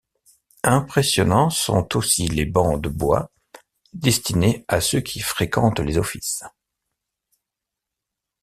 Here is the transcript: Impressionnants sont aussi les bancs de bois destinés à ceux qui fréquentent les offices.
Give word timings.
Impressionnants 0.63 1.51
sont 1.51 1.95
aussi 1.95 2.25
les 2.27 2.47
bancs 2.47 2.81
de 2.81 2.89
bois 2.89 3.29
destinés 3.93 4.65
à 4.67 4.81
ceux 4.81 4.99
qui 5.01 5.19
fréquentent 5.19 5.79
les 5.79 5.99
offices. 5.99 6.43